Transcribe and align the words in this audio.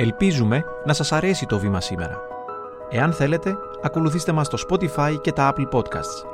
Ελπίζουμε 0.00 0.64
να 0.84 0.92
σας 0.92 1.12
αρέσει 1.12 1.46
το 1.46 1.58
βήμα 1.58 1.80
σήμερα. 1.80 2.18
Εάν 2.90 3.12
θέλετε, 3.12 3.56
ακολουθήστε 3.82 4.32
μας 4.32 4.46
στο 4.46 4.58
Spotify 4.68 5.20
και 5.20 5.32
τα 5.32 5.54
Apple 5.54 5.68
Podcasts. 5.68 6.24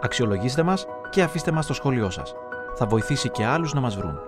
Αξιολογήστε 0.00 0.62
μας 0.62 0.86
και 1.10 1.22
αφήστε 1.22 1.50
μας 1.50 1.66
το 1.66 1.74
σχόλιο 1.74 2.10
σας. 2.10 2.34
Θα 2.74 2.86
βοηθήσει 2.86 3.28
και 3.28 3.44
άλλους 3.44 3.72
να 3.72 3.80
μας 3.80 3.96
βρουν. 3.96 4.18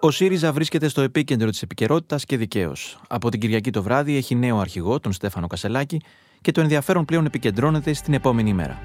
Ο 0.00 0.10
ΣΥΡΙΖΑ 0.10 0.52
βρίσκεται 0.52 0.88
στο 0.88 1.00
επίκεντρο 1.00 1.50
της 1.50 1.62
επικαιρότητας 1.62 2.24
και 2.24 2.36
δικαίως. 2.36 3.00
Από 3.08 3.30
την 3.30 3.40
Κυριακή 3.40 3.70
το 3.70 3.82
βράδυ 3.82 4.16
έχει 4.16 4.34
νέο 4.34 4.58
αρχηγό, 4.58 5.00
τον 5.00 5.12
Στέφανο 5.12 5.46
Κασελάκη, 5.46 6.00
και 6.40 6.52
το 6.52 6.60
ενδιαφέρον 6.60 7.04
πλέον 7.04 7.26
επικεντρώνεται 7.26 7.92
στην 7.92 8.14
επόμενη 8.14 8.52
μέρα. 8.52 8.78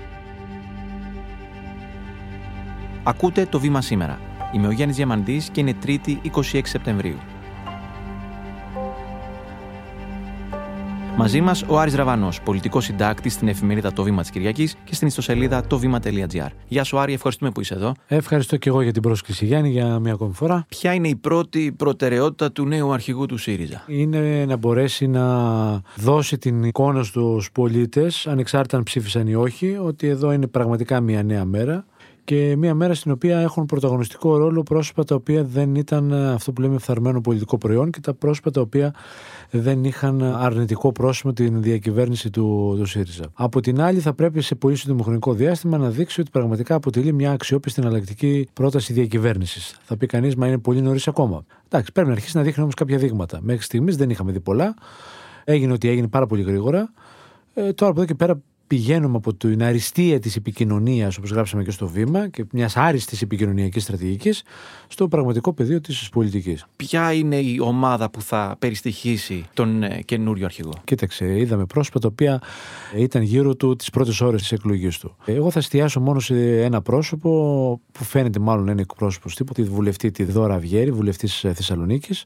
Ακούτε 3.04 3.46
το 3.46 3.60
βήμα 3.60 3.82
σήμερα. 3.82 4.20
Είμαι 4.54 4.68
ο 4.68 4.72
Γιάννης 4.72 4.96
Διαμαντής 4.98 5.50
και 5.50 5.60
είναι 5.60 5.76
3η 5.86 6.18
26 6.54 6.62
Σεπτεμβρίου. 6.64 7.18
Μαζί 11.18 11.42
μας 11.42 11.64
ο 11.68 11.80
Άρης 11.80 11.96
Ραβανός, 11.96 12.42
πολιτικός 12.42 12.84
συντάκτης 12.84 13.34
στην 13.34 13.48
εφημερίδα 13.48 13.94
Το 13.94 14.04
Βήμα 14.04 14.22
της 14.22 14.30
Κυριακής 14.30 14.76
και 14.84 14.96
στην 14.96 15.08
ιστοσελίδα 15.08 15.62
τοβήμα.gr. 15.62 16.48
Γεια 16.68 16.84
σου, 16.84 17.00
Άρη, 17.00 17.14
ευχαριστούμε 17.14 17.52
που 17.52 17.62
είσαι 17.62 17.74
εδώ. 17.74 17.94
Ευχαριστώ 18.08 18.58
και 18.58 18.70
εγώ 18.70 18.82
για 18.82 18.92
την 18.92 19.02
πρόσκληση, 19.02 19.46
Γιάννη, 19.46 19.70
για 19.70 20.00
μια 20.00 20.14
ακόμη 20.14 20.34
φορά. 20.34 20.66
Ποια 20.68 20.94
είναι 20.94 21.08
η 21.08 21.16
πρώτη 21.16 21.74
προτεραιότητα 21.78 22.52
του 22.52 22.66
νέου 22.66 22.94
αρχηγού 22.94 23.26
του 23.26 23.38
ΣΥΡΙΖΑ, 23.38 23.84
Είναι 23.88 24.46
να 24.48 24.58
μπορέσει 24.58 25.08
να 25.08 25.26
δώσει 25.96 26.38
την 26.38 26.64
εικόνα 26.64 27.04
στους 27.04 27.52
πολίτες, 27.52 28.28
ανεξάρτητα 28.28 28.78
αν 28.78 28.84
ψήφισαν 28.84 29.28
ή 29.28 29.36
όχι, 29.36 29.78
ότι 29.82 30.08
εδώ 30.08 30.32
είναι 30.32 30.48
πραγματικά 30.48 31.02
μια 31.02 31.24
νέα 31.24 31.46
μέρα 31.46 31.86
και 32.26 32.56
μια 32.56 32.74
μέρα 32.74 32.94
στην 32.94 33.12
οποία 33.12 33.40
έχουν 33.40 33.66
πρωταγωνιστικό 33.66 34.38
ρόλο 34.38 34.64
πρόσωπα 34.64 35.04
τα 35.04 35.16
οποία 35.16 35.44
δεν 35.44 35.76
ήταν 35.76 36.14
αυτό 36.14 36.52
που 36.52 36.62
λέμε 36.62 36.78
φθαρμένο 36.78 37.22
πολιτικό 37.22 37.58
προϊόν 37.58 37.92
και 37.92 38.00
τα 38.00 38.14
πρόσωπα 38.14 38.52
τα 38.52 38.62
οποία 38.62 38.94
δεν 39.52 39.84
είχαν 39.84 40.22
αρνητικό 40.24 40.92
πρόσωπο 40.92 41.34
την 41.34 41.62
διακυβέρνηση 41.62 42.30
του, 42.30 42.76
του 42.78 42.86
ΣΥΡΙΖΑ. 42.86 43.26
Από 43.34 43.60
την 43.60 43.82
άλλη, 43.82 44.00
θα 44.00 44.14
πρέπει 44.14 44.42
σε 44.42 44.56
πολύ 44.56 44.76
σύντομο 44.76 45.04
χρονικό 45.04 45.34
διάστημα 45.34 45.78
να 45.78 45.90
δείξει 45.90 46.22
ότι 46.22 46.30
πραγματικά 46.30 46.76
αποτελεί 46.76 47.14
μια 47.14 47.32
αξιόπιστη 47.32 47.82
εναλλακτική 47.82 48.48
πρόταση 48.54 48.94
διακυβέρνησης. 48.94 49.80
Θα 49.84 49.98
πει 49.98 50.06
κανείς, 50.06 50.36
μα 50.36 50.48
είναι 50.48 50.58
πολύ 50.58 50.82
νωρίς 50.82 51.08
ακόμα. 51.08 51.46
Εντάξει, 51.66 51.92
πρέπει 51.92 52.08
να 52.08 52.14
αρχίσει 52.14 52.38
να 52.38 52.44
δείχνει 52.44 52.62
όμως 52.62 52.76
κάποια 52.76 52.98
δείγματα. 52.98 53.40
Μέχρι 53.42 53.64
στιγμής 53.64 53.96
δεν 53.96 54.10
είχαμε 54.10 54.32
δει 54.32 54.40
πολλά. 54.40 54.74
Έγινε 55.44 55.74
ότι 55.74 55.90
έγινε 55.90 56.08
πάρα 56.08 56.26
πολύ 56.26 56.42
γρήγορα. 56.42 56.94
Ε, 57.54 57.74
τώρα 57.74 57.92
από 57.92 58.00
εδώ 58.00 58.06
και 58.06 58.16
πέρα 58.16 58.42
πηγαίνουμε 58.68 59.18
από 59.18 59.34
την 59.34 59.64
αριστεία 59.64 60.20
της 60.20 60.36
επικοινωνίας 60.36 61.18
όπως 61.18 61.30
γράψαμε 61.32 61.64
και 61.64 61.72
στο 61.72 61.88
βήμα 61.88 62.28
και 62.28 62.46
μιας 62.52 62.78
άριστης 62.78 63.22
επικοινωνιακής 63.22 63.84
στρατηγικής 63.84 64.44
στο 64.88 65.08
πραγματικό 65.08 65.54
πεδίο 65.54 65.82
της 65.82 66.10
πολιτικής. 66.10 66.66
Ποια 66.76 67.14
είναι 67.14 67.36
η 67.36 67.60
ομάδα 67.62 68.10
που 68.10 68.22
θα 68.22 68.56
περιστοιχίσει 68.60 69.46
τον 69.54 69.84
ε, 69.84 70.02
καινούριο 70.06 70.46
αρχηγό; 70.46 70.74
Κοίταξε, 70.84 71.40
είδαμε 71.40 71.66
πρόσωπα 71.66 72.00
τα 72.00 72.08
οποία 72.08 72.42
ήταν 72.96 73.22
γύρω 73.22 73.56
του 73.56 73.76
τις 73.76 73.90
πρώτες 73.90 74.22
ώρες 74.22 74.42
της 74.42 74.52
εκλογής 74.52 74.98
του. 74.98 75.16
Εγώ 75.26 75.52
θα 75.52 75.60
εστιάσω 75.60 76.00
μόνο 76.00 76.20
σε 76.20 76.62
ένα 76.64 76.82
πρόσωπο 76.82 77.30
που 77.92 78.04
φαίνεται 78.04 78.40
μάλλον 78.40 78.68
είναι 78.68 78.82
εκπρόσωπος 78.82 79.36
τύπου, 79.36 79.54
τη 79.54 79.64
βουλευτή 79.64 80.12
τη 80.12 80.24
Δώρα 80.24 80.58
Βιέρη, 80.58 80.92
βουλευτής 80.92 81.40
Θεσσαλονίκης. 81.54 82.26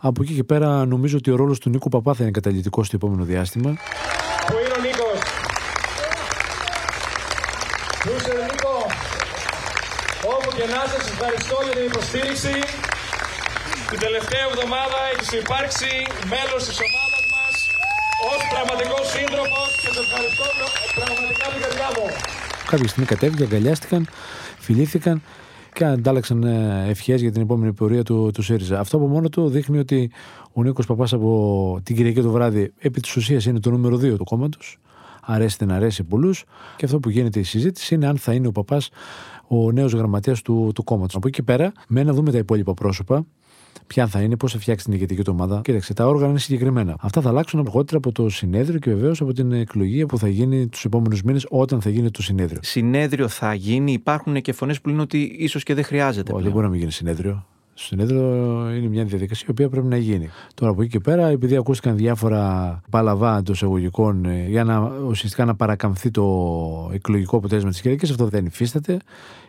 Από 0.00 0.22
εκεί 0.22 0.34
και 0.34 0.44
πέρα 0.44 0.86
νομίζω 0.86 1.16
ότι 1.16 1.30
ο 1.30 1.36
ρόλος 1.36 1.58
του 1.58 1.70
Νίκου 1.70 1.88
Παπά 1.88 2.14
θα 2.14 2.22
είναι 2.22 2.32
καταλητικός 2.32 2.86
στο 2.86 2.96
επόμενο 2.96 3.24
διάστημα. 3.24 3.76
Και 10.58 10.66
να 10.76 10.82
σας 10.92 11.04
ευχαριστώ 11.12 11.56
για 11.66 11.74
την 11.78 11.86
υποστήριξη. 11.92 12.54
Την 13.90 13.98
τελευταία 14.06 14.44
εβδομάδα 14.50 14.98
έχει 15.14 15.36
υπάρξει 15.44 15.90
μέλος 16.32 16.62
της 16.68 16.78
ομάδας 16.86 17.24
μας 17.32 17.54
ως 18.32 18.40
πραγματικός 18.52 19.04
σύντροφος 19.14 19.68
και 19.82 19.88
σε 19.94 20.00
ευχαριστώ 20.06 20.44
πραγματικά 20.98 21.44
την 21.52 21.60
καρδιά 21.64 21.88
μου. 21.96 22.06
Κάποια 22.72 22.88
στιγμή 22.90 23.06
κατέβηκε, 23.12 23.42
αγκαλιάστηκαν, 23.48 24.02
φιλήθηκαν 24.66 25.16
και 25.76 25.84
αντάλλαξαν 25.84 26.38
ε, 26.42 26.86
ευχές 26.92 27.20
για 27.24 27.32
την 27.32 27.42
επόμενη 27.46 27.72
πορεία 27.72 28.02
του, 28.08 28.30
του 28.34 28.42
ΣΥΡΙΖΑ. 28.42 28.76
Αυτό 28.84 28.96
από 28.96 29.06
μόνο 29.14 29.28
του 29.28 29.42
δείχνει 29.54 29.78
ότι 29.78 30.10
ο 30.52 30.62
Νίκος 30.62 30.86
Παπάς 30.86 31.12
από 31.12 31.30
την 31.82 31.96
Κυριακή 31.96 32.20
το 32.28 32.30
βράδυ 32.36 32.72
επί 32.78 33.00
της 33.00 33.16
ουσίας 33.16 33.44
είναι 33.44 33.60
το 33.60 33.70
νούμερο 33.70 33.96
2 33.96 34.16
του 34.16 34.24
κόμματος. 34.24 34.78
Αρέσει 35.30 35.64
να 35.64 35.74
αρέσει 35.74 36.04
πολλούς. 36.04 36.44
Και 36.76 36.84
αυτό 36.84 37.00
που 37.00 37.10
γίνεται 37.10 37.38
η 37.40 37.42
συζήτηση 37.42 37.94
είναι 37.94 38.06
αν 38.06 38.16
θα 38.16 38.32
είναι 38.32 38.46
ο 38.46 38.52
παπάς 38.52 38.90
ο 39.48 39.72
νέος 39.72 39.92
γραμματέας 39.92 40.42
του, 40.42 40.70
του 40.74 40.84
κόμματος. 40.84 41.14
Από 41.14 41.28
εκεί 41.28 41.36
και 41.36 41.42
πέρα, 41.42 41.72
με 41.88 42.02
να 42.02 42.12
δούμε 42.12 42.30
τα 42.32 42.38
υπόλοιπα 42.38 42.74
πρόσωπα, 42.74 43.26
ποια 43.86 44.06
θα 44.06 44.20
είναι, 44.20 44.36
πώς 44.36 44.52
θα 44.52 44.58
φτιάξει 44.58 44.84
την 44.84 44.94
ηγετική 44.94 45.22
του 45.22 45.32
ομάδα. 45.34 45.60
Κοίταξε, 45.64 45.94
τα 45.94 46.06
όργανα 46.06 46.30
είναι 46.30 46.38
συγκεκριμένα. 46.38 46.96
Αυτά 47.00 47.20
θα 47.20 47.28
αλλάξουν 47.28 47.60
αργότερα 47.60 47.96
από 47.96 48.12
το 48.12 48.28
συνέδριο 48.28 48.78
και 48.78 48.90
βεβαίως 48.90 49.20
από 49.20 49.32
την 49.32 49.52
εκλογή 49.52 50.06
που 50.06 50.18
θα 50.18 50.28
γίνει 50.28 50.68
τους 50.68 50.84
επόμενους 50.84 51.22
μήνες 51.22 51.46
όταν 51.48 51.80
θα 51.80 51.90
γίνει 51.90 52.10
το 52.10 52.22
συνέδριο. 52.22 52.60
Συνέδριο 52.62 53.28
θα 53.28 53.54
γίνει, 53.54 53.92
υπάρχουν 53.92 54.40
και 54.40 54.52
φωνές 54.52 54.80
που 54.80 54.88
λένε 54.88 55.00
ότι 55.00 55.36
ίσως 55.38 55.62
και 55.62 55.74
δεν 55.74 55.84
χρειάζεται. 55.84 56.32
δεν 56.40 56.50
μπορεί 56.50 56.64
να 56.64 56.70
μην 56.70 56.78
γίνει 56.78 56.92
συνέδριο. 56.92 57.46
Στο 57.78 57.86
συνέδριο 57.86 58.22
είναι 58.76 58.88
μια 58.88 59.04
διαδικασία 59.04 59.44
η 59.48 59.50
οποία 59.50 59.68
πρέπει 59.68 59.86
να 59.86 59.96
γίνει. 59.96 60.28
Τώρα 60.54 60.72
από 60.72 60.82
εκεί 60.82 60.90
και 60.90 61.00
πέρα, 61.00 61.26
επειδή 61.26 61.56
ακούστηκαν 61.56 61.96
διάφορα 61.96 62.80
παλαβά 62.90 63.36
εντός 63.36 63.56
εισαγωγικών 63.56 64.24
ε, 64.24 64.46
για 64.48 64.64
να 64.64 64.92
ουσιαστικά 65.06 65.44
να 65.44 65.54
παρακαμφθεί 65.54 66.10
το 66.10 66.24
εκλογικό 66.92 67.36
αποτέλεσμα 67.36 67.70
της 67.70 67.80
Κυριακής, 67.80 68.10
αυτό 68.10 68.26
δεν 68.26 68.46
υφίσταται. 68.46 68.98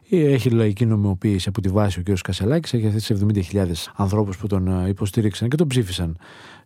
Έχει 0.10 0.50
λαϊκή 0.50 0.86
νομιμοποίηση 0.86 1.50
από 1.50 1.62
τη 1.62 1.70
βάση 1.70 2.00
ο 2.00 2.04
κ. 2.04 2.18
Κασελάκης, 2.22 2.74
έχει 2.74 2.88
αυτές 2.88 3.06
τις 3.06 3.52
70.000 3.54 3.66
ανθρώπους 3.96 4.38
που 4.38 4.48
τον 4.48 4.68
ε, 4.68 4.90
υποστήριξαν 4.90 5.50
και 5.50 5.56
τον 5.56 5.68
ψήφισαν 5.68 6.18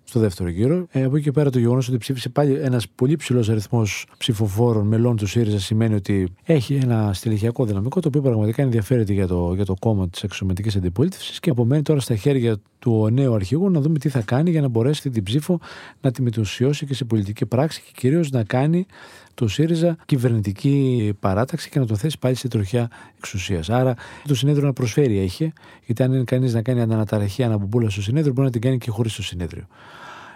στο 0.04 0.20
δεύτερο 0.20 0.50
γύρο. 0.50 0.86
Ε, 0.92 1.04
από 1.04 1.16
εκεί 1.16 1.26
και 1.26 1.32
πέρα 1.32 1.50
το 1.50 1.60
γεγονός 1.60 1.88
ότι 1.88 1.98
ψήφισε 1.98 2.30
πάλι 2.30 2.54
ένας 2.54 2.88
πολύ 2.88 3.16
ψηλός 3.16 3.50
αριθμός 3.50 4.06
ψηφοφόρων 4.18 4.88
μελών 4.88 5.16
του 5.16 5.28
ΣΥΡΙΖΑ 5.28 5.60
σημαίνει 5.60 5.96
ότι 5.96 6.34
έχει 6.44 6.76
ένα 6.76 7.14
στελεχειακό 7.14 7.66
δυναμικό 7.66 8.00
το 8.00 8.08
οποίο 8.08 8.22
πραγματικά 8.22 8.62
ενδιαφέρεται 8.62 9.14
για 9.14 9.28
το, 9.28 9.54
για 9.56 9.66
το 9.66 9.74
κόμμα 9.80 10.10
της 10.10 10.24
εξωματική 10.24 10.78
αντιπολίτευσης 10.78 11.40
και 11.40 11.50
απομένει 11.50 11.82
τώρα 11.82 12.00
στα 12.00 12.16
χέρια 12.16 12.58
του 12.80 13.10
νέου 13.12 13.34
αρχηγού 13.34 13.70
να 13.70 13.82
δούμε 13.82 14.00
τι 14.00 14.10
θα 14.10 14.22
κάνει 14.22 14.50
για 14.50 14.62
να 14.62 14.68
μπορέσει 14.68 15.10
την 15.10 15.24
ψήφο 15.24 15.60
να 16.02 16.12
τη 16.12 16.22
μετουσιώσει 16.22 16.86
και 16.86 16.94
σε 16.94 17.06
πολιτική 17.06 17.46
πράξη 17.46 17.82
και 17.82 17.92
κυρίως 17.96 18.30
να 18.30 18.44
κάνει 18.44 18.86
το 19.34 19.48
ΣΥΡΙΖΑ 19.48 19.98
κυβερνητική 20.06 21.14
παράταξη 21.20 21.70
και 21.70 21.80
να 21.80 21.86
το 21.86 21.96
θέσει 21.96 22.20
πάλι 22.20 22.36
σε 22.36 22.48
τροχιά 22.48 22.90
εξουσίας. 23.18 23.70
Άρα 23.70 23.96
το 24.28 24.36
συνέδριο 24.36 24.66
να 24.66 24.74
προσφέρει 24.74 25.18
έχει, 25.18 25.54
γιατί 25.86 26.04
αν 26.04 26.14
είναι 26.14 26.24
κανείς 26.24 26.54
να 26.54 26.62
κάνει 26.62 26.82
αναταραχή 26.82 27.44
αναπομπούλα 27.44 27.90
στο 27.90 28.02
συνέδριο, 28.02 28.34
μπορεί 28.34 28.46
να 28.46 28.52
την 28.54 28.62
κάνει 28.62 28.78
και 28.78 28.90
χωρίς 28.90 29.16
το 29.16 29.24
συνέδριο. 29.24 29.68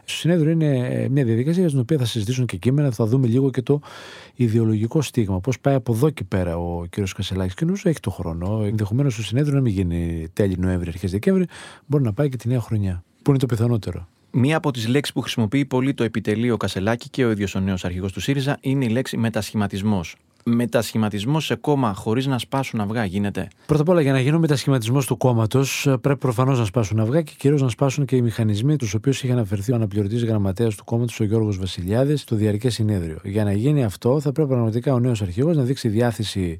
Στο 0.09 0.17
συνέδριο 0.17 0.51
είναι 0.51 1.07
μια 1.11 1.23
διαδικασία 1.23 1.67
στην 1.67 1.79
οποία 1.79 1.97
θα 1.97 2.05
συζητήσουν 2.05 2.45
και 2.45 2.57
κείμενα, 2.57 2.91
θα 2.91 3.05
δούμε 3.05 3.27
λίγο 3.27 3.49
και 3.49 3.61
το 3.61 3.81
ιδεολογικό 4.35 5.01
στίγμα. 5.01 5.39
Πώς 5.39 5.59
πάει 5.59 5.75
από 5.75 5.93
εδώ 5.93 6.09
και 6.09 6.23
πέρα 6.23 6.57
ο 6.57 6.85
κ. 6.89 6.99
Κασελάκης. 7.15 7.53
Και 7.53 7.65
νομίζω 7.65 7.89
έχει 7.89 7.99
το 7.99 8.09
χρόνο. 8.09 8.63
Ενδεχομένως 8.63 9.15
το 9.15 9.23
συνέδριο 9.23 9.55
να 9.55 9.61
μην 9.61 9.73
γίνει 9.73 10.27
τέλη 10.33 10.55
Νοέμβρη, 10.57 10.89
αρχές 10.89 11.11
Δεκέμβρη, 11.11 11.45
μπορεί 11.85 12.03
να 12.03 12.13
πάει 12.13 12.29
και 12.29 12.37
τη 12.37 12.47
νέα 12.47 12.59
χρονιά. 12.59 13.03
Που 13.21 13.29
είναι 13.29 13.39
το 13.39 13.45
πιθανότερο. 13.45 14.07
Μία 14.31 14.57
από 14.57 14.71
τις 14.71 14.87
λέξεις 14.87 15.13
που 15.13 15.21
χρησιμοποιεί 15.21 15.65
πολύ 15.65 15.93
το 15.93 16.03
επιτελείο 16.03 16.57
Κασελάκη 16.57 17.09
και 17.09 17.25
ο 17.25 17.31
ίδιος 17.31 17.55
ο 17.55 17.59
νέος 17.59 17.85
αρχηγός 17.85 18.11
του 18.11 18.19
ΣΥΡΙΖΑ 18.19 18.57
είναι 18.61 18.85
η 18.85 18.89
λέξη 18.89 19.17
μετασχηματισμός. 19.17 20.15
Μετασχηματισμός 20.43 21.45
σε 21.45 21.55
κόμμα 21.55 21.93
χωρίς 21.93 22.25
να 22.25 22.37
σπάσουν 22.37 22.79
αυγά 22.79 23.05
γίνεται. 23.05 23.47
Πρώτα 23.65 23.81
απ' 23.81 23.89
όλα, 23.89 24.01
για 24.01 24.11
να 24.11 24.19
γίνει 24.19 24.35
ο 24.35 24.39
μετασχηματισμός 24.39 25.05
του 25.05 25.17
κόμματος, 25.17 25.87
πρέπει 26.01 26.19
προφανώς 26.19 26.59
να 26.59 26.65
σπάσουν 26.65 26.99
αυγά 26.99 27.21
και 27.21 27.31
κυρίως 27.37 27.61
να 27.61 27.69
σπάσουν 27.69 28.05
και 28.05 28.15
οι 28.15 28.21
μηχανισμοί 28.21 28.75
τους 28.75 28.93
οποίου 28.93 29.11
είχε 29.11 29.31
αναφερθεί 29.31 29.71
ο 29.71 29.75
αναπληρωτής 29.75 30.23
γραμματέας 30.23 30.75
του 30.75 30.83
κόμματος, 30.83 31.19
ο 31.19 31.23
Γιώργος 31.23 31.57
Βασιλιάδης, 31.57 32.21
στο 32.21 32.35
διαρκές 32.35 32.73
συνέδριο. 32.73 33.19
Για 33.23 33.43
να 33.43 33.51
γίνει 33.53 33.83
αυτό, 33.83 34.19
θα 34.19 34.31
πρέπει 34.31 34.49
πραγματικά 34.49 34.93
ο 34.93 34.99
νέος 34.99 35.21
αρχηγός 35.21 35.57
να 35.57 35.63
δείξει 35.63 35.87
διάθεση 35.87 36.59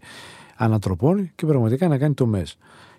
ανατροπών 0.55 1.31
και 1.35 1.45
πραγματικά 1.45 1.87
να 1.87 1.97
κάνει 1.97 2.13
τομές 2.13 2.57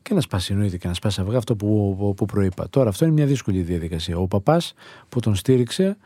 και 0.08 0.14
να 0.14 0.20
σπάσει 0.20 0.52
εννοείται 0.52 0.76
και 0.76 0.88
να 0.88 0.94
σπάσει 0.94 1.20
αυγά 1.20 1.38
αυτό 1.38 1.56
που, 1.56 1.96
που, 1.98 2.14
που 2.14 2.24
προείπα. 2.24 2.68
Τώρα 2.70 2.88
αυτό 2.88 3.04
είναι 3.04 3.14
μια 3.14 3.26
δύσκολη 3.26 3.60
διαδικασία. 3.60 4.18
Ο 4.18 4.26
παπάς 4.26 4.74
που 5.08 5.20
τον 5.20 5.34
στήριξε 5.34 5.96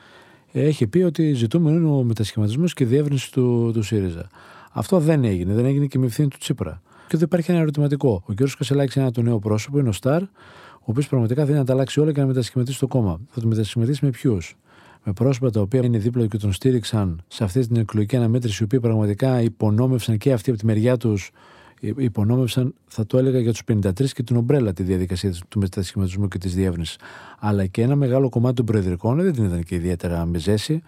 έχει 0.52 0.86
πει 0.86 1.02
ότι 1.02 1.32
ζητούμε 1.32 1.70
είναι 1.70 1.86
ο 1.86 2.02
μετασχηματισμός 2.02 2.74
και 2.74 2.84
η 2.84 2.86
διεύρυνση 2.86 3.32
του, 3.32 3.70
του 3.74 3.82
ΣΥΡΙΖΑ. 3.82 4.28
Αυτό 4.72 4.98
δεν 4.98 5.24
έγινε. 5.24 5.54
Δεν 5.54 5.64
έγινε 5.64 5.86
και 5.86 5.98
με 5.98 6.06
ευθύνη 6.06 6.28
του 6.28 6.38
Τσίπρα. 6.38 6.82
Και 7.08 7.16
εδώ 7.16 7.24
υπάρχει 7.24 7.50
ένα 7.50 7.60
ερωτηματικό. 7.60 8.22
Ο 8.26 8.32
κ. 8.34 8.38
Κασελάκης 8.58 8.94
είναι 8.94 9.04
ένα 9.04 9.12
το 9.12 9.22
νέο 9.22 9.38
πρόσωπο, 9.38 9.78
είναι 9.78 9.88
ο 9.88 9.92
Σταρ, 9.92 10.22
ο 10.22 10.28
οποίος 10.84 11.08
πραγματικά 11.08 11.44
θέλει 11.44 11.56
να 11.56 11.64
τα 11.64 11.72
αλλάξει 11.72 12.00
όλα 12.00 12.12
και 12.12 12.20
να 12.20 12.26
μετασχηματίσει 12.26 12.78
το 12.78 12.86
κόμμα. 12.86 13.20
Θα 13.30 13.40
το 13.40 13.46
μετασχηματίσει 13.46 14.04
με 14.04 14.10
ποιους; 14.10 14.56
Με 15.04 15.12
πρόσωπα 15.12 15.50
τα 15.50 15.60
οποία 15.60 15.84
είναι 15.84 15.98
δίπλα 15.98 16.26
και 16.26 16.36
τον 16.36 16.52
στήριξαν 16.52 17.22
σε 17.28 17.44
αυτή 17.44 17.66
την 17.66 17.76
εκλογική 17.76 18.16
αναμέτρηση, 18.16 18.58
οι 18.60 18.64
οποίοι 18.64 18.80
πραγματικά 18.80 19.40
υπονόμευσαν 19.40 20.18
και 20.18 20.32
αυτοί 20.32 20.50
από 20.50 20.58
τη 20.58 20.66
μεριά 20.66 20.96
τους 20.96 21.30
υπονόμευσαν, 21.82 22.74
θα 22.86 23.06
το 23.06 23.18
έλεγα 23.18 23.38
για 23.38 23.52
τους 23.52 23.62
53 23.72 24.12
και 24.12 24.22
την 24.22 24.36
ομπρέλα 24.36 24.72
τη 24.72 24.82
διαδικασία 24.82 25.34
του 25.48 25.58
μετασχηματισμού 25.58 26.28
και 26.28 26.38
της 26.38 26.54
διεύρυνσης. 26.54 26.96
Αλλά 27.38 27.66
και 27.66 27.82
ένα 27.82 27.96
μεγάλο 27.96 28.28
κομμάτι 28.28 28.54
των 28.54 28.64
προεδρικών 28.64 29.22
δεν 29.22 29.32
την 29.32 29.44
ήταν 29.44 29.62
και 29.62 29.74
ιδιαίτερα 29.74 30.26
μεζέση. 30.26 30.82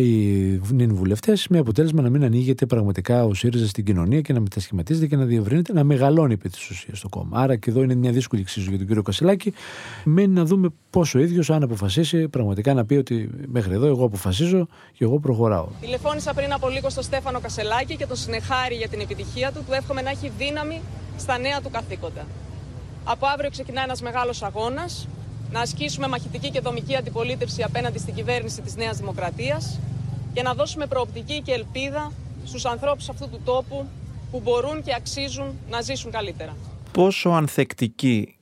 Οι 0.00 0.60
νυν 0.70 0.94
βουλευτές, 0.94 1.48
με 1.48 1.58
αποτέλεσμα 1.58 2.02
να 2.02 2.10
μην 2.10 2.24
ανοίγεται 2.24 2.66
πραγματικά 2.66 3.24
ο 3.24 3.34
ΣΥΡΙΖΑ 3.34 3.66
στην 3.66 3.84
κοινωνία 3.84 4.20
και 4.20 4.32
να 4.32 4.40
μετασχηματίζεται 4.40 5.06
και 5.06 5.16
να 5.16 5.24
διευρύνεται, 5.24 5.72
να 5.72 5.84
μεγαλώνει 5.84 6.32
επί 6.32 6.48
της 6.48 6.70
ουσίας 6.70 7.00
το 7.00 7.08
κόμμα. 7.08 7.40
Άρα 7.40 7.56
και 7.56 7.70
εδώ 7.70 7.82
είναι 7.82 7.94
μια 7.94 8.12
δύσκολη 8.12 8.40
εξίσου 8.40 8.68
για 8.68 8.78
τον 8.78 8.86
κύριο 8.86 9.02
Κασελάκη. 9.02 9.52
Μένει 10.04 10.32
να 10.32 10.44
δούμε 10.44 10.68
πόσο 10.90 11.18
ο 11.18 11.22
ίδιος, 11.22 11.50
αν 11.50 11.62
αποφασίσει, 11.62 12.28
πραγματικά 12.28 12.74
να 12.74 12.84
πει 12.84 12.94
ότι 12.94 13.30
μέχρι 13.46 13.74
εδώ 13.74 13.86
εγώ 13.86 14.04
αποφασίζω 14.04 14.66
και 14.92 15.04
εγώ 15.04 15.18
προχωράω. 15.18 15.66
Τηλεφώνησα 15.80 16.34
πριν 16.34 16.52
από 16.52 16.68
λίγο 16.68 16.90
στο 16.90 17.02
Στέφανο 17.02 17.40
Κασελάκη 17.40 17.96
και 17.96 18.06
το 18.06 18.14
συνεχάρι 18.14 18.74
για 18.74 18.88
την 18.88 19.00
επιτυχία 19.00 19.52
του. 19.52 19.62
Του 19.66 19.72
εύχομαι 19.72 20.02
να 20.02 20.10
έχει 20.10 20.30
δύναμη 20.38 20.80
στα 21.16 21.38
νέα 21.38 21.60
του 21.60 21.70
καθήκοντα. 21.70 22.26
Από 23.04 23.26
αύριο 23.26 23.50
ξεκινά 23.50 23.82
ένας 23.82 24.02
μεγάλος 24.02 24.42
αγώνας 24.42 25.08
να 25.54 25.60
ασκήσουμε 25.60 26.08
μαχητική 26.08 26.50
και 26.50 26.60
δομική 26.60 26.96
αντιπολίτευση 26.96 27.62
απέναντι 27.62 27.98
στην 27.98 28.14
κυβέρνηση 28.14 28.60
της 28.62 28.76
Νέας 28.76 28.96
Δημοκρατίας 28.96 29.80
και 30.32 30.42
να 30.42 30.54
δώσουμε 30.54 30.86
προοπτική 30.86 31.40
και 31.40 31.52
ελπίδα 31.52 32.12
στους 32.44 32.64
ανθρώπους 32.64 33.08
αυτού 33.08 33.28
του 33.28 33.40
τόπου 33.44 33.86
που 34.30 34.40
μπορούν 34.44 34.82
και 34.82 34.94
αξίζουν 34.94 35.58
να 35.70 35.80
ζήσουν 35.80 36.10
καλύτερα. 36.10 36.56
Πόσο 36.92 37.30
ανθεκτική 37.30 38.36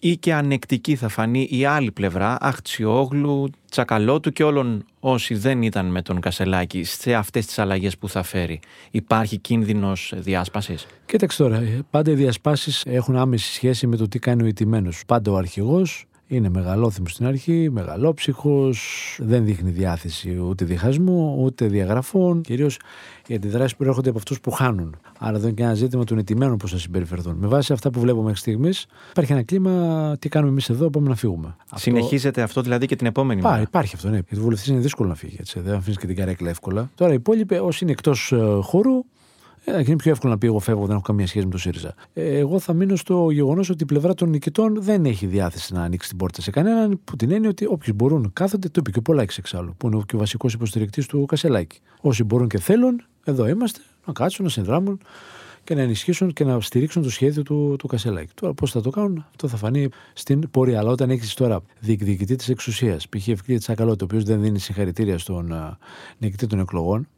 ή 0.00 0.16
και 0.16 0.34
ανεκτική 0.34 0.96
θα 0.96 1.08
φανεί 1.08 1.48
η 1.50 1.64
άλλη 1.64 1.90
πλευρά, 1.90 2.36
Αχτσιόγλου, 2.40 3.50
Τσακαλώτου 3.70 4.32
και 4.32 4.44
όλων 4.44 4.84
όσοι 5.00 5.34
δεν 5.34 5.62
ήταν 5.62 5.86
με 5.86 6.02
τον 6.02 6.20
Κασελάκη 6.20 6.84
σε 6.84 7.14
αυτές 7.14 7.46
τις 7.46 7.58
αλλαγές 7.58 7.98
που 7.98 8.08
θα 8.08 8.22
φέρει. 8.22 8.60
Υπάρχει 8.90 9.38
κίνδυνος 9.38 10.12
διάσπασης; 10.16 10.86
Κοίταξε 11.06 11.42
τώρα, 11.42 11.84
πάντα 11.90 12.10
οι 12.10 12.14
διασπάσεις 12.14 12.84
έχουν 12.86 13.16
άμεση 13.16 13.52
σχέση 13.52 13.86
με 13.86 13.96
το 13.96 14.08
τι 14.08 14.18
κάνει 14.18 14.42
ο 14.42 14.46
ηττημένος. 14.46 15.02
Πάντα 15.06 15.30
ο 15.30 15.36
αρχηγός 15.36 16.04
είναι 16.30 16.48
μεγαλόθυμος 16.48 17.12
στην 17.12 17.26
αρχή, 17.26 17.68
μεγαλόψυχος, 17.70 18.78
δεν 19.22 19.44
δείχνει 19.44 19.70
διάθεση 19.70 20.38
ούτε 20.40 20.64
διχασμού, 20.64 21.36
ούτε 21.38 21.66
διαγραφών. 21.66 22.40
Κυρίως 22.40 22.78
οι 23.26 23.34
αντιδράσεις 23.34 23.76
προέρχονται 23.76 24.08
από 24.08 24.18
αυτούς 24.18 24.40
που 24.40 24.50
χάνουν. 24.50 24.96
Άρα 25.18 25.36
εδώ 25.36 25.46
είναι 25.46 25.56
και 25.56 25.62
ένα 25.62 25.74
ζήτημα 25.74 26.04
των 26.04 26.18
ετοιμένων 26.18 26.56
πώς 26.56 26.70
θα 26.70 26.78
συμπεριφερθούν. 26.78 27.36
Με 27.36 27.46
βάση 27.46 27.72
αυτά 27.72 27.90
που 27.90 28.00
βλέπουμε 28.00 28.24
μέχρι 28.24 28.38
στιγμής, 28.38 28.86
υπάρχει 29.10 29.32
ένα 29.32 29.42
κλίμα 29.42 30.16
τι 30.18 30.28
κάνουμε 30.28 30.50
εμείς 30.50 30.68
εδώ, 30.68 30.90
πάμε 30.90 31.08
να 31.08 31.14
φύγουμε. 31.14 31.56
Συνεχίζεται 31.74 32.42
αυτό 32.42 32.60
δηλαδή 32.62 32.86
και 32.86 32.96
την 32.96 33.06
επόμενη 33.06 33.40
μέρα. 33.42 33.60
Υπάρχει 33.60 33.94
αυτό, 33.94 34.08
ναι. 34.08 34.14
Γιατί 34.14 34.38
ο 34.38 34.42
βουλευτή 34.42 34.70
είναι 34.70 34.80
δύσκολο 34.80 35.08
να 35.08 35.14
φύγει. 35.14 35.36
Έτσι. 35.40 35.60
Δεν 35.60 35.74
αφήνεις 35.74 35.98
και 35.98 36.06
την 36.06 36.16
καρέκλα 36.16 36.50
εύκολα. 36.50 36.90
Τώρα 36.94 37.12
οι 37.12 37.14
υπόλοιποι, 37.14 37.54
όσοι 37.54 37.78
είναι 37.82 37.92
εκτός 37.92 38.32
ε, 38.32 38.58
χώρου, 38.62 39.04
ε, 39.64 39.82
είναι 39.86 39.96
πιο 39.96 40.10
εύκολο 40.10 40.32
να 40.32 40.38
πει 40.38 40.46
εγώ 40.46 40.58
φεύγω, 40.58 40.86
δεν 40.86 40.94
έχω 40.94 41.02
καμία 41.02 41.26
σχέση 41.26 41.44
με 41.44 41.50
το 41.50 41.58
ΣΥΡΙΖΑ. 41.58 41.94
Ε, 42.12 42.38
εγώ 42.38 42.58
θα 42.58 42.72
μείνω 42.72 42.96
στο 42.96 43.30
γεγονός 43.30 43.70
ότι 43.70 43.82
η 43.82 43.86
πλευρά 43.86 44.14
των 44.14 44.28
νικητών 44.28 44.82
δεν 44.82 45.04
έχει 45.04 45.26
διάθεση 45.26 45.74
να 45.74 45.82
ανοίξει 45.82 46.08
την 46.08 46.18
πόρτα 46.18 46.42
σε 46.42 46.50
κανέναν, 46.50 47.00
που 47.04 47.16
την 47.16 47.30
έννοια 47.30 47.48
ότι 47.48 47.66
όποιοι 47.66 47.92
μπορούν 47.96 48.30
κάθονται, 48.32 48.68
το 48.68 48.76
είπε 48.80 48.90
και 48.90 48.98
ο 48.98 49.02
Πολάκης 49.02 49.38
εξάλλου, 49.38 49.74
που 49.76 49.86
είναι 49.86 50.02
και 50.06 50.16
ο 50.16 50.18
βασικός 50.18 50.52
υποστηρικτής 50.52 51.06
του 51.06 51.26
Κασελάκη. 51.26 51.80
Όσοι 52.00 52.24
μπορούν 52.24 52.48
και 52.48 52.58
θέλουν, 52.58 53.02
εδώ 53.24 53.48
είμαστε, 53.48 53.80
να 54.06 54.12
κάτσουν, 54.12 54.44
να 54.44 54.50
συνδράμουν 54.50 55.00
και 55.64 55.74
να 55.74 55.80
ενισχύσουν 55.80 56.32
και 56.32 56.44
να 56.44 56.60
στηρίξουν 56.60 57.02
το 57.02 57.10
σχέδιο 57.10 57.42
του, 57.42 57.76
του 57.78 57.86
Κασελάκη. 57.86 58.32
Τώρα 58.34 58.54
πώς 58.54 58.70
θα 58.70 58.80
το 58.80 58.90
κάνουν, 58.90 59.24
αυτό 59.30 59.48
θα 59.48 59.56
φανεί 59.56 59.88
στην 60.12 60.50
πορεία. 60.50 60.78
Αλλά 60.78 60.90
όταν 60.90 61.10
έχεις 61.10 61.34
τώρα 61.34 61.62
διεκδικητή 61.80 62.36
της 62.36 62.48
εξουσίας, 62.48 63.08
π.χ. 63.08 63.28
Ευκλήτη 63.28 63.60
Τσακαλώτη, 63.60 64.02
ο 64.02 64.06
οποίος 64.10 64.24
δεν 64.24 64.40
δίνει 64.40 64.58
συγχαρητήρια 64.58 65.18
στον 65.18 65.48
uh, 65.52 65.76
νικητή 66.18 66.46
των 66.46 66.58
εκλογών, 66.58 67.08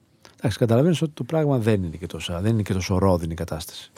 Εντάξει, 0.45 0.59
καταλαβαίνεις 0.59 1.03
ότι 1.03 1.13
το 1.15 1.25
πράγμα 1.25 1.59
δεν 1.59 1.83
είναι 1.83 1.97
και 1.97 2.07
τόσο, 2.07 2.39
δεν 2.41 2.53
είναι 2.53 2.63
και 2.63 2.73
τόσο 2.73 2.99
ρόδινη 2.99 3.33
η 3.33 3.37
κατάσταση. 3.37 3.91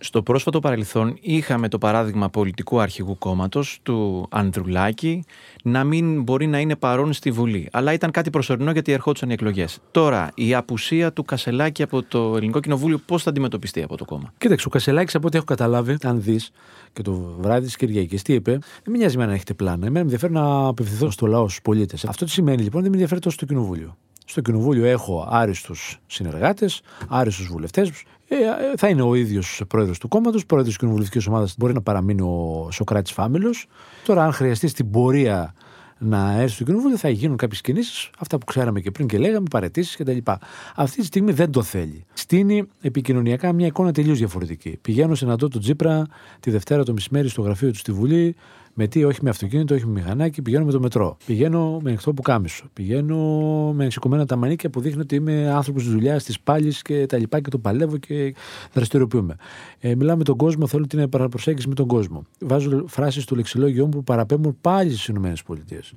Στο 0.00 0.22
πρόσφατο 0.22 0.60
παρελθόν 0.60 1.16
είχαμε 1.20 1.68
το 1.68 1.78
παράδειγμα 1.78 2.28
πολιτικού 2.28 2.80
αρχηγού 2.80 3.18
κόμματος 3.18 3.78
του 3.82 4.26
Ανδρουλάκη 4.30 5.24
να 5.62 5.84
μην 5.84 6.22
μπορεί 6.22 6.46
να 6.46 6.58
είναι 6.60 6.76
παρόν 6.76 7.12
στη 7.12 7.30
Βουλή. 7.30 7.68
Αλλά 7.72 7.92
ήταν 7.92 8.10
κάτι 8.10 8.30
προσωρινό 8.30 8.70
γιατί 8.70 8.92
ερχόντουσαν 8.92 9.30
οι 9.30 9.32
εκλογές. 9.32 9.78
Τώρα, 9.90 10.30
η 10.34 10.54
απουσία 10.54 11.12
του 11.12 11.24
Κασελάκη 11.24 11.82
από 11.82 12.02
το 12.02 12.34
Ελληνικό 12.36 12.60
Κοινοβούλιο 12.60 12.98
πώς 13.06 13.22
θα 13.22 13.30
αντιμετωπιστεί 13.30 13.82
από 13.82 13.96
το 13.96 14.04
κόμμα; 14.04 14.32
Κοίταξε, 14.38 14.66
ο 14.66 14.70
Κασελάκης 14.70 15.14
από 15.14 15.26
ό,τι 15.26 15.36
έχω 15.36 15.46
καταλάβει, 15.46 15.96
αν 16.02 16.22
δεις 16.22 16.50
και 16.92 17.02
το 17.02 17.36
βράδυ 17.40 17.66
της 17.66 17.76
Κυριακής, 17.76 18.22
τι 18.22 18.32
είπε, 18.32 18.50
δεν 18.50 18.60
με 18.86 18.96
νοιάζει 18.96 19.16
με 19.16 19.26
να 19.26 19.32
έχετε 19.32 19.54
πλάνα. 19.54 19.74
Εμένα 19.86 19.92
με 19.92 20.00
ενδιαφέρει 20.00 20.32
να 20.32 20.66
απευθυνθώ 20.66 21.10
στο 21.10 21.26
λαό, 21.26 21.48
στους 21.48 21.62
πολίτες. 21.62 22.04
Αυτό 22.04 22.24
τι 22.24 22.30
σημαίνει 22.30 22.62
λοιπόν, 22.62 22.80
δεν 22.80 22.90
με 22.90 22.96
ενδιαφέρει 22.96 23.20
τόσο 23.20 23.36
το 23.36 23.46
Κοινοβούλιο. 23.46 23.96
Στο 24.28 24.40
Κοινοβούλιο 24.40 24.84
έχω 24.84 25.28
άριστους 25.30 25.98
συνεργάτες, 26.06 26.80
άριστους 27.08 27.46
βουλευτές. 27.46 27.90
Ε, 28.28 28.36
θα 28.76 28.88
είναι 28.88 29.02
ο 29.02 29.14
ίδιος 29.14 29.62
πρόεδρος 29.68 29.98
του 29.98 30.08
κόμματος, 30.08 30.46
πρόεδρος 30.46 30.72
της 30.72 30.80
κοινοβουλευτικής 30.80 31.26
ομάδας 31.26 31.54
μπορεί 31.58 31.72
να 31.72 31.82
παραμείνει 31.82 32.22
ο 32.22 32.68
Σοκράτης 32.72 33.12
Φάμιλος. 33.12 33.66
Τώρα 34.04 34.24
αν 34.24 34.32
χρειαστεί 34.32 34.68
στην 34.68 34.90
πορεία 34.90 35.54
να 35.98 36.32
έρθει 36.32 36.54
στο 36.54 36.64
κοινοβούλιο, 36.64 36.96
θα 36.96 37.08
γίνουν 37.08 37.36
κάποιες 37.36 37.60
κινήσεις, 37.60 38.10
αυτά 38.18 38.38
που 38.38 38.44
ξέραμε 38.44 38.80
και 38.80 38.90
πριν 38.90 39.06
και 39.06 39.18
λέγαμε, 39.18 39.46
παρετήσεις 39.50 39.96
κτλ. 39.96 40.16
Αυτή 40.74 41.00
τη 41.00 41.06
στιγμή 41.06 41.32
δεν 41.32 41.50
το 41.50 41.62
θέλει. 41.62 42.04
Στείνει 42.12 42.64
επικοινωνιακά 42.80 43.52
μια 43.52 43.66
εικόνα 43.66 43.92
τελείως 43.92 44.18
διαφορετική. 44.18 44.78
Πηγαίνω 44.82 45.14
σε 45.14 45.24
ένα 45.24 45.36
του 45.36 45.58
Τζίπρα 45.58 46.06
τη 46.40 46.50
Δευτέρα 46.50 46.84
το 46.84 46.92
μεσημέρι 46.92 47.28
στο 47.28 47.42
γραφείο 47.42 47.70
του 47.70 47.78
στη 47.78 47.92
Βουλή, 47.92 48.36
με 48.78 48.86
τι, 48.86 49.04
όχι 49.04 49.18
με 49.22 49.30
αυτοκίνητο, 49.30 49.74
όχι 49.74 49.86
με 49.86 49.92
μηχανάκι, 49.92 50.42
πηγαίνω 50.42 50.64
με 50.64 50.72
το 50.72 50.80
μετρό. 50.80 51.16
Πηγαίνω 51.26 51.78
με 51.82 51.88
ανοιχτό 51.88 52.14
που 52.14 52.22
κάμισο. 52.22 52.64
Πηγαίνω 52.72 53.16
με 53.74 53.90
σηκωμένα 53.90 54.26
τα 54.26 54.36
μανίκια 54.36 54.70
που 54.70 54.80
δείχνει 54.80 55.00
ότι 55.00 55.14
είμαι 55.14 55.50
άνθρωπος 55.50 55.82
της 55.82 55.92
δουλειάς, 55.92 56.24
της 56.24 56.40
πάλης 56.40 56.82
και 56.82 57.06
τα 57.06 57.18
λοιπά 57.18 57.40
και 57.40 57.50
το 57.50 57.58
παλεύω 57.58 57.96
και 57.96 58.34
δραστηριοποιούμε. 58.72 59.36
Ε, 59.80 59.94
μιλάω 59.94 60.16
με 60.16 60.24
τον 60.24 60.36
κόσμο, 60.36 60.66
θέλω 60.66 60.86
την 60.86 61.08
παραπροσέγγιση 61.08 61.68
με 61.68 61.74
τον 61.74 61.86
κόσμο. 61.86 62.22
Βάζω 62.40 62.84
φράσεις 62.86 63.22
στο 63.22 63.34
λεξιλόγιο 63.34 63.84
μου 63.84 63.90
που 63.90 64.04
παραπέμπουν 64.04 64.56
πάλι 64.60 64.90
στις 64.90 65.08
ΗΠΑ. 65.08 65.32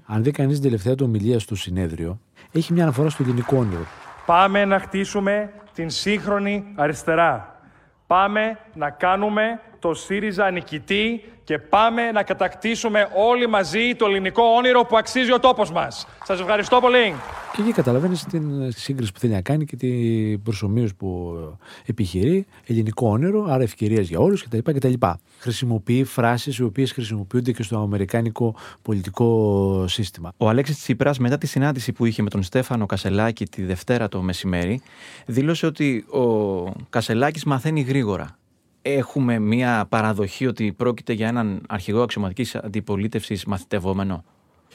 Αν 0.06 0.24
δει 0.24 0.32
κανείς 0.32 0.54
την 0.54 0.64
τελευταία 0.64 0.96
του 0.96 1.06
ομιλία 1.08 1.40
στο 1.40 1.56
συνέδριο, 1.56 2.20
έχει 2.52 2.74
μια 2.74 2.84
αναφορά 2.84 3.10
στο 3.10 3.24
ελληνικό 3.24 3.58
όνειρο. 3.58 3.86
Πάμε 4.26 4.66
να 4.66 4.80
χτίσουμε 4.80 5.52
την 5.74 5.90
σύγχρονη 5.90 6.64
αριστερά. 6.76 7.62
Πάμε 8.08 8.58
να 8.74 8.90
κάνουμε 8.90 9.60
το 9.80 9.94
ΣΥΡΙΖΑ 9.94 10.52
νικητή 10.52 11.24
και 11.50 11.58
πάμε 11.58 12.12
να 12.12 12.24
κατακτήσουμε 12.24 13.08
όλοι 13.16 13.48
μαζί 13.48 13.96
το 13.96 14.06
ελληνικό 14.06 14.44
όνειρο 14.44 14.86
που 14.86 14.98
αξίζει 14.98 15.32
ο 15.32 15.40
τόπος 15.40 15.72
μας. 15.72 16.08
Σας 16.26 16.40
ευχαριστώ 16.40 16.80
πολύ. 16.80 17.14
Και 17.56 17.62
εκεί 17.62 17.72
καταλαβαίνεις 17.72 18.24
την 18.24 18.72
σύγκριση 18.72 19.12
που 19.12 19.20
θέλει 19.20 19.34
να 19.34 19.42
κάνει 19.42 19.66
και 19.66 19.76
την 19.76 20.42
προσωμείωση 20.44 20.96
που 20.96 21.38
επιχειρεί. 21.86 22.46
Ελληνικό 22.66 23.10
όνειρο, 23.10 23.46
άρα 23.50 23.64
ευκαιρίες 23.64 24.08
για 24.08 24.20
όλους 24.20 24.44
κτλ. 24.44 24.58
κτλ. 24.64 24.94
Χρησιμοποιεί 25.40 26.04
φράσεις 26.04 26.58
οι 26.58 26.64
οποίες 26.64 26.92
χρησιμοποιούνται 26.92 27.52
και 27.52 27.64
στο 27.64 27.78
αμερικάνικο 27.78 28.56
πολιτικό 28.82 29.86
σύστημα. 29.88 30.32
Ο 30.38 30.50
Αλέξης 30.50 30.78
Τσίπρας, 30.78 31.20
μετά 31.20 31.38
τη 31.38 31.48
συνάντηση 31.48 31.92
που 31.92 32.06
είχε 32.06 32.22
με 32.22 32.30
τον 32.30 32.44
Στέφανο 32.44 32.86
Κασελάκη 32.86 33.46
τη 33.46 33.64
Δευτέρα 33.64 34.08
το 34.08 34.22
μεσημέρι, 34.22 34.82
δήλωσε 35.26 35.66
ότι 35.66 36.06
ο 36.10 36.72
Κασελάκης 36.90 37.44
μαθαίνει 37.44 37.82
γρήγορα 37.82 38.38
έχουμε 38.82 39.40
μία 39.40 39.86
παραδοχή 39.90 40.48
ότι 40.48 40.74
πρόκειται 40.74 41.14
για 41.14 41.28
έναν 41.28 41.62
αρχηγό 41.68 42.02
αξιωματικής 42.02 42.56
αντιπολίτευσης 42.56 43.46
μαθητευόμενο; 43.46 44.24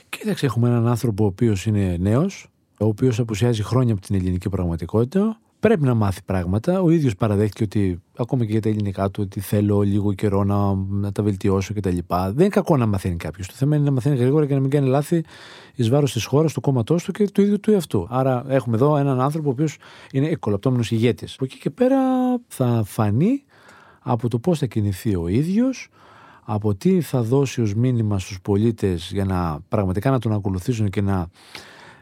Κοίταξε, 0.08 0.46
έχουμε 0.46 0.68
έναν 0.68 0.88
άνθρωπο 0.88 1.25
ο 1.25 1.26
οποίος 1.26 1.66
είναι 1.66 1.96
νέος, 2.00 2.49
ο 2.80 2.87
οποίος 2.87 3.18
απουσιάζει 3.18 3.62
χρόνια 3.62 3.92
από 3.92 4.02
την 4.02 4.14
ελληνική 4.14 4.49
πραγματικότητα. 4.49 5.38
Πρέπει 5.61 5.82
να 5.82 5.94
μάθει 5.94 6.23
πράγματα. 6.25 6.80
Ο 6.80 6.90
ίδιος 6.90 7.16
παραδέχτηκε 7.16 7.62
ότι, 7.62 8.02
ακόμα 8.18 8.44
και 8.44 8.50
για 8.50 8.61
τα 8.61 8.68
ελληνικά 8.68 9.11
του, 9.11 9.23
ότι 9.25 9.40
θέλω 9.40 9.80
λίγο 9.80 10.12
καιρό 10.12 10.44
να, 10.44 10.75
να 10.75 11.12
τα 11.12 11.23
βελτιώσω 11.23 11.75
κτλ. 11.75 11.99
Δεν 12.08 12.32
είναι 12.34 12.49
κακό 12.49 12.76
να 12.76 12.87
μαθαίνει 12.87 13.16
κάποιος. 13.16 13.46
Το 13.46 13.54
θέμα 13.56 13.76
είναι 13.76 13.84
να 13.84 13.90
μαθαίνει 13.90 14.16
γρήγορα 14.16 14.46
και 14.46 14.54
να 14.54 14.61
μην 14.61 14.70
κάνει 14.70 14.88
λάθη 14.88 15.25
εις 15.75 15.88
βάρος 15.88 16.12
της 16.12 16.25
χώρας, 16.25 16.52
του 16.52 16.61
κόμματός 16.61 17.04
του 17.04 17.12
και 17.12 17.30
του 17.30 17.40
ίδιου 17.40 17.61
του 17.61 17.70
εαυτού. 17.70 18.06
Άρα 18.11 18.44
έχουμε 18.49 18.76
εδώ 18.76 18.96
έναν 18.96 19.20
άνθρωπο 19.20 19.49
ο 19.49 19.52
οποίος 19.52 19.76
είναι 20.12 20.26
εκολαπτώμενο 20.26 20.82
ηγέτης. 20.88 21.34
Από 21.34 21.44
εκεί 21.44 21.58
και 21.58 21.70
πέρα 21.70 21.99
θα 22.46 22.82
φανεί 22.84 23.44
από 24.06 24.28
το 24.28 24.38
πώς 24.38 24.58
θα 24.58 24.66
κινηθεί 24.66 25.16
ο 25.16 25.28
ίδιος, 25.28 25.88
από 26.44 26.75
τι 26.75 27.00
θα 27.00 27.23
δώσει 27.23 27.61
ως 27.61 27.75
μήνυμα 27.75 28.18
στους 28.18 28.40
πολίτες 28.40 29.11
για 29.12 29.25
να 29.25 29.61
πραγματικά 29.68 30.11
να 30.11 30.18
τον 30.18 30.32
ακολουθήσουν 30.32 30.90
και 30.90 31.00
να 31.00 31.28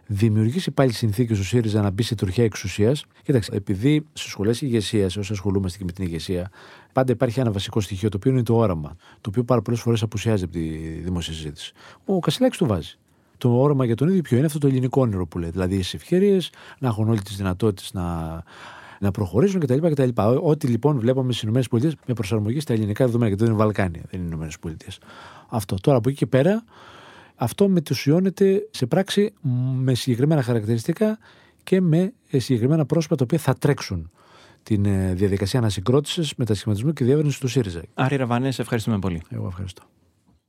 δημιουργήσει 0.06 0.70
πάλι 0.70 0.92
συνθήκες 0.92 1.38
ο 1.38 1.44
ΣΥΡΙΖΑ 1.44 1.82
να 1.82 1.90
μπει 1.90 2.02
σε 2.02 2.14
τροχιά 2.14 2.44
εξουσίας. 2.44 3.04
Κοίταξε, 3.22 3.50
επειδή 3.54 4.06
στις 4.12 4.30
σχολές 4.30 4.60
ηγεσίας, 4.60 5.16
όσοι 5.16 5.32
ασχολούμαστε 5.32 5.78
και 5.78 5.84
με 5.84 5.92
την 5.92 6.04
ηγεσία, 6.04 6.50
πάντα 6.92 7.12
υπάρχει 7.12 7.40
ένα 7.40 7.50
βασικό 7.50 7.80
στοιχείο 7.80 8.08
το 8.08 8.16
οποίο 8.16 8.30
είναι 8.30 8.42
το 8.42 8.56
όραμα. 8.56 8.96
Το 9.20 9.28
οποίο 9.28 9.44
πάρα 9.44 9.62
πολλές 9.62 9.80
φορές 9.80 10.02
απουσιάζει 10.02 10.44
από 10.44 10.52
τη 10.52 10.60
δημόσια 11.04 11.32
συζήτηση. 11.32 11.72
Ο 12.04 12.18
Κασιλάκη 12.18 12.58
το 12.58 12.66
βάζει. 12.66 12.96
Το 13.38 13.60
όραμα 13.60 13.84
για 13.84 13.96
τον 13.96 14.08
ίδιο 14.08 14.22
ποιο 14.22 14.36
είναι 14.36 14.46
αυτό 14.46 14.58
το 14.58 14.66
ελληνικό 14.66 15.00
όνειρο 15.00 15.26
που 15.26 15.38
λέει. 15.38 15.50
Δηλαδή, 15.50 15.74
οι 15.74 15.84
ευκαιρίες, 15.92 16.50
να 16.78 16.88
έχουν 16.88 17.08
όλε 17.08 17.20
τις 17.20 17.36
δυνατότητες 17.36 17.92
να 17.92 18.42
να 19.02 19.10
προχωρήσουν 19.10 19.60
κτλ. 19.60 19.78
κτλ. 19.88 20.08
Ό,τι 20.42 20.66
λοιπόν 20.66 20.98
βλέπαμε 20.98 21.32
στις 21.32 21.48
ΗΠΑ 21.48 21.92
με 22.06 22.14
προσαρμογή 22.14 22.60
στα 22.60 22.72
ελληνικά 22.72 23.04
δεδομένα, 23.04 23.28
γιατί 23.28 23.44
δεν 23.44 23.52
είναι 23.52 23.62
Βαλκάνια, 23.62 24.02
δεν 24.10 24.20
είναι 24.20 24.34
ΗΠΑ. 24.34 24.76
Αυτό. 25.48 25.76
Τώρα 25.80 25.96
από 25.98 26.08
εκεί 26.08 26.18
και 26.18 26.26
πέρα, 26.26 26.64
αυτό 27.36 27.68
μετουσιώνεται 27.68 28.68
σε 28.70 28.86
πράξη 28.86 29.32
με 29.74 29.94
συγκεκριμένα 29.94 30.42
χαρακτηριστικά 30.42 31.18
και 31.64 31.80
με 31.80 32.12
συγκεκριμένα 32.28 32.86
πρόσωπα 32.86 33.16
τα 33.16 33.24
οποία 33.24 33.38
θα 33.38 33.54
τρέξουν 33.54 34.10
την 34.62 34.84
ε, 34.84 35.14
διαδικασία 35.14 35.58
ανασυγκρότησης, 35.58 36.34
μετασχηματισμού 36.34 36.92
και 36.92 37.04
διεύρυνσης 37.04 37.40
του 37.40 37.48
ΣΥΡΙΖΑ. 37.48 37.82
Άρη 37.94 38.16
Ραβανέ, 38.16 38.48
ευχαριστούμε 38.48 38.98
πολύ. 38.98 39.22
Εγώ 39.28 39.46
ευχαριστώ. 39.46 39.82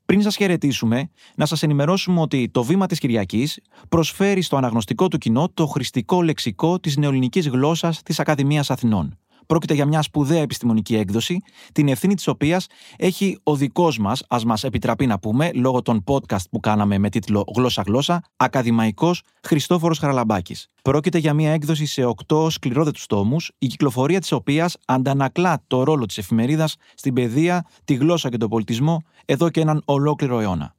Πριν 0.06 0.22
σας 0.22 0.36
χαιρετήσουμε, 0.36 1.10
να 1.36 1.46
σας 1.46 1.64
ενημερώσουμε 1.64 2.22
ότι 2.22 2.50
το 2.50 2.64
βήμα 2.64 2.86
της 2.86 3.00
Κυριακής 3.00 3.60
προσφέρει 3.90 4.42
στο 4.42 4.58
αναγνωστικό 4.58 5.08
του 5.08 5.18
κοινό 5.18 5.50
το 5.54 5.66
χρηστικό 5.66 6.22
λεξικό 6.22 6.80
της 6.80 6.98
νεοελληνικής 6.98 7.48
γλώσσας 7.48 8.02
της 8.02 8.20
Ακαδημίας 8.20 8.70
Αθηνών. 8.70 9.18
Πρόκειται 9.46 9.74
για 9.74 9.86
μια 9.86 10.02
σπουδαία 10.02 10.42
επιστημονική 10.42 10.96
έκδοση, 10.96 11.42
την 11.72 11.88
ευθύνη 11.88 12.16
της 12.16 12.28
οποίας 12.28 12.68
έχει 12.98 13.40
ο 13.44 13.56
δικός 13.56 13.98
μας, 13.98 14.24
ας 14.28 14.46
μας 14.46 14.64
επιτραπεί 14.64 15.06
να 15.06 15.20
πούμε, 15.20 15.52
λόγω 15.54 15.82
των 15.82 16.04
podcast 16.08 16.50
που 16.52 16.60
κάναμε 16.60 16.98
με 16.98 17.10
τίτλο 17.10 17.44
Γλώσσα-Γλώσσα, 17.56 18.24
ακαδημαϊκός 18.38 19.22
Χριστόφορος 19.44 20.00
Χαραλαμπάκης. 20.00 20.68
Πρόκειται 20.82 21.18
για 21.18 21.34
μια 21.34 21.52
έκδοση 21.52 21.86
σε 21.86 22.04
οκτώ 22.04 22.50
σκληρόδετους 22.50 23.06
τόμους, 23.06 23.52
η 23.58 23.68
κυκλοφορία 23.68 24.20
της 24.20 24.32
οποίας 24.32 24.78
αντανακλά 24.86 25.64
το 25.68 25.84
ρόλο 25.84 26.06
της 26.06 26.18
εφημερίδας 26.18 26.76
στην 26.94 27.14
παιδεία, 27.14 27.66
τη 27.84 27.94
γλώσσα 27.94 28.30
και 28.30 28.38
τον 28.38 28.50
πολιτισμό 28.50 29.04
εδώ 29.26 29.50
και 29.50 29.62
έναν 29.62 29.82
ολόκληρο 29.86 30.40
αιώνα. 30.40 30.76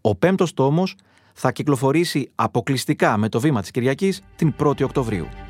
Ο 0.00 0.14
πέμπτος 0.14 0.54
τόμος 0.54 0.94
θα 1.34 1.52
κυκλοφορήσει 1.52 2.30
αποκλειστικά 2.34 3.16
με 3.16 3.28
το 3.28 3.40
βήμα 3.40 3.60
της 3.60 3.70
Κυριακής 3.70 4.22
την 4.36 4.54
1η 4.58 4.82
Οκτωβρίου. 4.82 5.47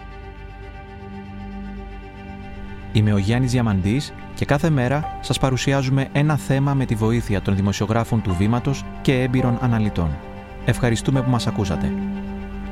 Είμαι 2.98 3.12
ο 3.12 3.18
Γιάννης 3.18 3.50
Διαμαντής 3.50 4.12
και 4.34 4.44
κάθε 4.44 4.70
μέρα 4.70 5.18
σας 5.20 5.38
παρουσιάζουμε 5.38 6.08
ένα 6.12 6.36
θέμα 6.36 6.74
με 6.74 6.84
τη 6.84 6.94
βοήθεια 6.94 7.42
των 7.42 7.56
δημοσιογράφων 7.56 8.22
του 8.22 8.34
Βήματος 8.38 8.84
και 9.02 9.22
έμπειρων 9.22 9.58
αναλυτών. 9.60 10.10
Ευχαριστούμε 10.64 11.22
που 11.22 11.30
μας 11.30 11.46
ακούσατε. 11.46 11.92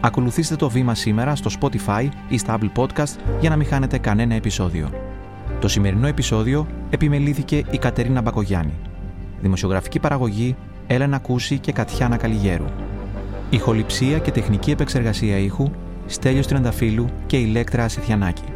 Ακολουθήστε 0.01 0.57
το 0.57 0.69
Βήμα 0.69 0.95
σήμερα 0.95 1.35
στο 1.37 1.51
Spotify 1.61 2.09
ή 2.29 2.39
στα 2.39 2.59
Apple 2.59 2.81
Podcast 2.81 3.17
για 3.41 3.51
να 3.51 3.57
μην 3.57 3.67
χάνετε 3.67 3.99
κανένα 3.99 4.35
επεισόδιο. 4.35 4.91
Το 5.61 5.69
σημερινό 5.69 6.07
επεισόδιο 6.07 6.67
επιμελήθηκε 6.91 7.63
η 7.71 7.79
Κατερίνα 7.79 8.21
Μπακογιάννη. 8.21 8.75
Δημοσιογραφική 9.41 9.99
παραγωγή 9.99 10.57
Έλενα 10.87 11.19
Κούση 11.19 11.59
και 11.59 11.73
Κατιάνα 11.73 12.17
Καλιγέρου. 12.17 12.67
Ηχοληψία 13.51 14.19
και 14.19 14.31
τεχνική 14.31 14.71
επεξεργασία 14.71 15.39
ήχου 15.39 15.71
Στέλιος 16.07 16.47
Τριανταφύλου 16.47 17.07
και 17.27 17.37
Ηλέκτρα 17.37 17.85
Ασιθιανάκη. 17.85 18.56